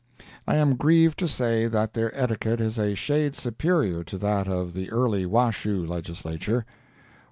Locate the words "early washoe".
4.89-5.85